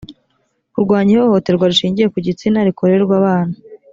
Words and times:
kurwanya 0.73 1.11
ihohoterwa 1.13 1.69
rishingiye 1.71 2.07
ku 2.13 2.17
gitsina 2.25 2.65
rikorerwa 2.67 3.13
abana 3.21 3.55